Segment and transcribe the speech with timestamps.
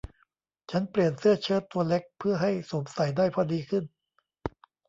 [0.71, 3.83] ฉันเปลี่ยนเสื้อเชิ้ตตัวเล็กเพื่อให้สวมใส่ได้พอดีขึ้น